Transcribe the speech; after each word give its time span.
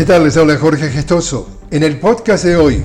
¿Qué 0.00 0.06
tal? 0.06 0.24
Les 0.24 0.38
habla 0.38 0.56
Jorge 0.56 0.88
Gestoso. 0.88 1.46
En 1.70 1.82
el 1.82 1.98
podcast 1.98 2.42
de 2.42 2.56
hoy, 2.56 2.82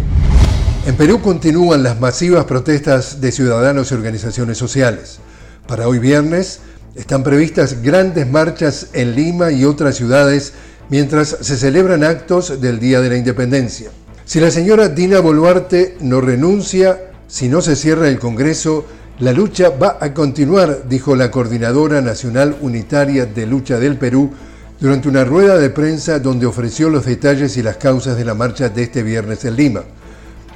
en 0.86 0.96
Perú 0.98 1.22
continúan 1.22 1.82
las 1.82 1.98
masivas 1.98 2.44
protestas 2.44 3.22
de 3.22 3.32
ciudadanos 3.32 3.90
y 3.90 3.94
organizaciones 3.94 4.58
sociales. 4.58 5.20
Para 5.66 5.88
hoy 5.88 6.00
viernes 6.00 6.60
están 6.94 7.24
previstas 7.24 7.82
grandes 7.82 8.30
marchas 8.30 8.88
en 8.92 9.16
Lima 9.16 9.54
y 9.54 9.64
otras 9.64 9.96
ciudades 9.96 10.56
mientras 10.90 11.38
se 11.40 11.56
celebran 11.56 12.04
actos 12.04 12.60
del 12.60 12.82
Día 12.82 13.00
de 13.00 13.08
la 13.08 13.16
Independencia. 13.16 13.92
Si 14.26 14.42
la 14.42 14.52
señora 14.52 14.90
Dina 14.90 15.22
Boluarte 15.22 15.96
no 16.02 16.20
renuncia, 16.20 17.12
si 17.30 17.48
no 17.48 17.62
se 17.62 17.78
cierra 17.78 18.10
el 18.10 18.20
Congreso, 18.20 18.88
la 19.20 19.32
lucha 19.32 19.70
va 19.70 20.00
a 20.02 20.14
continuar, 20.14 20.90
dijo 20.90 21.16
la 21.16 21.32
Coordinadora 21.32 22.02
Nacional 22.02 22.58
Unitaria 22.60 23.26
de 23.26 23.46
Lucha 23.46 23.80
del 23.80 23.98
Perú 23.98 24.32
durante 24.80 25.08
una 25.08 25.24
rueda 25.24 25.58
de 25.58 25.70
prensa 25.70 26.20
donde 26.20 26.46
ofreció 26.46 26.90
los 26.90 27.06
detalles 27.06 27.58
y 27.58 27.64
las 27.64 27.78
causas 27.78 28.18
de 28.18 28.26
la 28.26 28.34
marcha 28.34 28.70
de 28.70 28.84
este 28.84 29.04
viernes 29.04 29.46
en 29.46 29.56
Lima. 29.56 29.84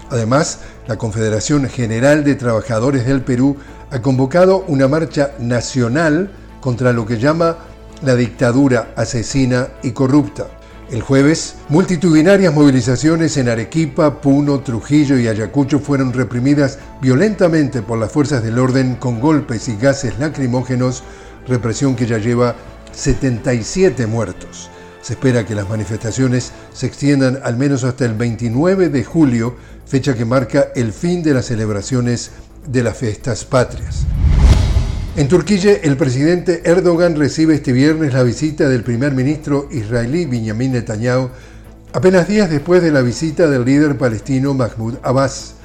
Además, 0.10 0.60
la 0.88 0.98
Confederación 0.98 1.70
General 1.70 2.24
de 2.24 2.36
Trabajadores 2.36 3.06
del 3.06 3.22
Perú 3.22 3.56
ha 3.92 4.02
convocado 4.02 4.66
una 4.68 4.88
marcha 4.88 5.32
nacional 5.40 6.32
contra 6.62 6.92
lo 6.92 7.06
que 7.06 7.18
llama 7.18 7.58
la 8.04 8.16
dictadura 8.16 8.94
asesina 8.96 9.68
y 9.84 9.92
corrupta. 9.92 10.48
El 10.92 11.04
jueves, 11.04 11.56
multitudinarias 11.70 12.52
movilizaciones 12.54 13.38
en 13.38 13.48
Arequipa, 13.48 14.22
Puno, 14.22 14.62
Trujillo 14.62 15.20
y 15.20 15.28
Ayacucho 15.28 15.80
fueron 15.80 16.12
reprimidas 16.14 16.80
violentamente 17.00 17.84
por 17.84 18.00
las 18.00 18.12
fuerzas 18.12 18.42
del 18.42 18.58
orden 18.58 18.96
con 18.96 19.20
golpes 19.20 19.70
y 19.70 19.78
gases 19.78 20.18
lacrimógenos, 20.18 21.04
represión 21.48 21.96
que 21.96 22.08
ya 22.08 22.18
lleva 22.18 22.56
77 23.00 24.06
muertos. 24.08 24.70
Se 25.02 25.14
espera 25.14 25.46
que 25.46 25.56
las 25.56 25.70
manifestaciones 25.70 26.52
se 26.74 26.86
extiendan 26.86 27.40
al 27.44 27.56
menos 27.56 27.84
hasta 27.84 28.06
el 28.06 28.14
29 28.14 28.90
de 28.90 29.04
julio, 29.04 29.56
fecha 29.86 30.16
que 30.16 30.26
marca 30.26 30.68
el 30.76 30.92
fin 30.92 31.24
de 31.24 31.34
las 31.34 31.46
celebraciones 31.46 32.32
de 32.68 32.84
las 32.84 32.98
fiestas 32.98 33.46
patrias. 33.46 34.06
En 35.16 35.28
Turquía, 35.28 35.78
el 35.82 35.98
presidente 35.98 36.62
Erdogan 36.66 37.16
recibe 37.16 37.56
este 37.56 37.72
viernes 37.72 38.14
la 38.14 38.24
visita 38.24 38.68
del 38.68 38.84
primer 38.84 39.14
ministro 39.14 39.68
israelí 39.72 40.26
Benjamin 40.26 40.74
Netanyahu, 40.74 41.30
apenas 41.94 42.28
días 42.28 42.50
después 42.50 42.82
de 42.82 42.92
la 42.92 43.02
visita 43.02 43.50
del 43.50 43.66
líder 43.66 43.98
palestino 43.98 44.54
Mahmoud 44.54 44.96
Abbas. 45.04 45.56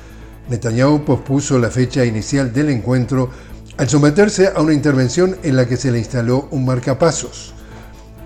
Netanyahu 0.49 1.05
pospuso 1.05 1.59
la 1.59 1.71
fecha 1.71 2.05
inicial 2.05 2.53
del 2.53 2.71
encuentro 2.71 3.31
al 3.77 3.89
someterse 3.89 4.53
a 4.55 4.61
una 4.61 4.73
intervención 4.73 5.37
en 5.43 5.57
la 5.57 5.67
que 5.67 5.77
se 5.77 5.91
le 5.91 5.99
instaló 5.99 6.49
un 6.51 6.65
marcapasos. 6.65 7.55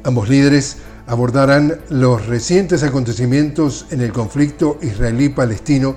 Ambos 0.04 0.28
líderes 0.28 0.78
abordarán 1.06 1.80
los 1.88 2.26
recientes 2.26 2.82
acontecimientos 2.82 3.86
en 3.90 4.02
el 4.02 4.12
conflicto 4.12 4.78
israelí-palestino 4.82 5.96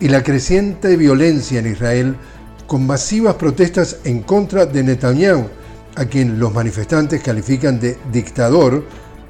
y 0.00 0.08
la 0.08 0.22
creciente 0.22 0.96
violencia 0.96 1.60
en 1.60 1.66
Israel 1.66 2.16
con 2.66 2.86
masivas 2.86 3.34
protestas 3.34 3.96
en 4.04 4.22
contra 4.22 4.66
de 4.66 4.82
Netanyahu, 4.82 5.48
a 5.96 6.04
quien 6.04 6.38
los 6.38 6.54
manifestantes 6.54 7.22
califican 7.22 7.80
de 7.80 7.98
dictador, 8.12 8.84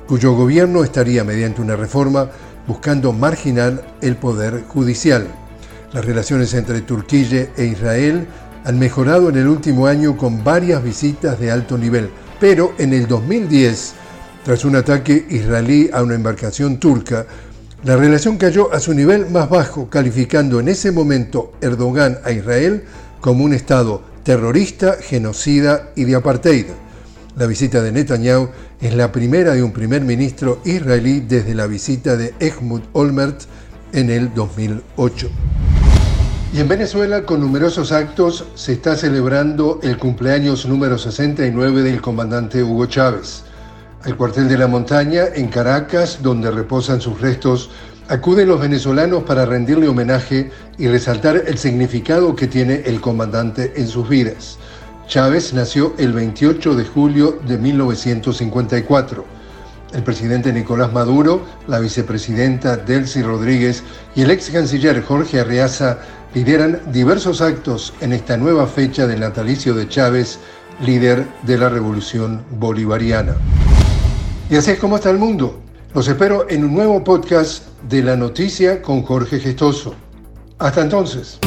cuyo 0.07 0.35
gobierno 0.35 0.83
estaría 0.85 1.25
mediante 1.25 1.63
una 1.63 1.77
reforma 1.77 2.29
buscando 2.67 3.13
marginar 3.13 3.97
el 4.01 4.17
poder 4.17 4.65
judicial. 4.67 5.29
Las 5.93 6.05
relaciones 6.05 6.53
entre 6.55 6.83
Turquía 6.83 7.49
e 7.57 7.65
Israel 7.65 8.27
han 8.65 8.79
mejorado 8.79 9.29
en 9.29 9.37
el 9.37 9.49
último 9.49 9.87
año 9.87 10.17
con 10.17 10.45
varias 10.45 10.83
visitas 10.83 11.39
de 11.39 11.51
alto 11.51 11.79
nivel, 11.79 12.11
pero 12.39 12.75
en 12.79 12.93
el 12.93 13.07
2010, 13.07 13.95
tras 14.45 14.65
un 14.65 14.77
ataque 14.77 15.27
israelí 15.31 15.91
a 15.93 16.03
una 16.03 16.15
embarcación 16.15 16.79
turca, 16.79 17.27
la 17.83 17.97
relación 17.97 18.37
cayó 18.37 18.73
a 18.75 18.81
su 18.81 18.93
nivel 18.93 19.31
más 19.31 19.49
bajo, 19.49 19.89
calificando 19.89 20.61
en 20.61 20.69
ese 20.69 20.93
momento 20.93 21.53
Erdogan 21.63 22.19
a 22.25 22.31
Israel 22.31 22.85
como 23.21 23.45
un 23.45 23.55
Estado 23.55 24.03
terrorista, 24.23 24.97
genocida 25.01 25.91
y 25.97 26.05
de 26.05 26.15
apartheid. 26.15 26.67
La 27.37 27.47
visita 27.47 27.81
de 27.81 27.93
Netanyahu 27.93 28.51
es 28.81 28.95
la 28.95 29.13
primera 29.13 29.55
de 29.55 29.63
un 29.63 29.73
primer 29.73 30.03
ministro 30.03 30.61
israelí 30.65 31.21
desde 31.21 31.55
la 31.55 31.67
visita 31.67 32.17
de 32.17 32.35
Ehud 32.39 32.83
Olmert 32.93 33.43
en 33.93 34.11
el 34.11 34.35
2008. 34.35 35.31
Y 36.53 36.59
en 36.59 36.67
Venezuela, 36.67 37.23
con 37.23 37.41
numerosos 37.41 37.93
actos, 37.93 38.45
se 38.57 38.73
está 38.73 38.97
celebrando 38.97 39.79
el 39.85 39.97
cumpleaños 39.99 40.67
número 40.67 40.99
69 40.99 41.83
del 41.83 42.01
comandante 42.01 42.65
Hugo 42.65 42.87
Chávez. 42.87 43.45
Al 44.03 44.17
cuartel 44.17 44.49
de 44.49 44.59
la 44.59 44.67
montaña, 44.67 45.27
en 45.33 45.47
Caracas, 45.47 46.19
donde 46.23 46.51
reposan 46.51 47.01
sus 47.01 47.21
restos, 47.21 47.71
acuden 48.09 48.49
los 48.49 48.61
venezolanos 48.61 49.23
para 49.23 49.47
rendirle 49.47 49.87
homenaje 49.87 50.51
y 50.77 50.89
resaltar 50.89 51.45
el 51.47 51.57
significado 51.57 52.35
que 52.35 52.49
tiene 52.49 52.83
el 52.85 53.01
comandante 53.01 53.75
en 53.77 53.87
sus 53.87 54.09
vidas. 54.09 54.59
Chávez 55.07 55.55
nació 55.55 55.95
el 55.99 56.13
28 56.13 56.75
de 56.75 56.85
julio 56.85 57.39
de 57.47 57.59
1954. 57.59 59.25
El 59.93 60.03
presidente 60.03 60.53
Nicolás 60.53 60.93
Maduro, 60.93 61.43
la 61.69 61.79
vicepresidenta 61.81 62.77
Delcy 62.77 63.23
Rodríguez 63.23 63.83
y 64.15 64.23
el 64.23 64.31
ex 64.31 64.51
canciller 64.51 65.03
Jorge 65.03 65.41
Arriaza 65.41 65.99
lideran 66.35 66.81
diversos 66.93 67.41
actos 67.41 67.93
en 68.01 68.13
esta 68.13 68.37
nueva 68.37 68.67
fecha 68.67 69.07
del 69.07 69.21
natalicio 69.21 69.75
de 69.75 69.89
Chávez, 69.89 70.39
líder 70.85 71.27
de 71.43 71.59
la 71.59 71.69
revolución 71.69 72.45
bolivariana. 72.51 73.37
Y 74.49 74.57
así 74.57 74.73
es 74.73 74.79
como 74.79 74.97
está 74.97 75.11
el 75.11 75.19
mundo. 75.19 75.61
Los 75.95 76.07
espero 76.07 76.49
en 76.49 76.65
un 76.65 76.75
nuevo 76.75 77.03
podcast 77.03 77.65
de 77.89 78.03
la 78.03 78.17
noticia 78.17 78.81
con 78.81 79.03
Jorge 79.03 79.41
Gestoso. 79.41 79.95
Hasta 80.59 80.83
entonces. 80.83 81.39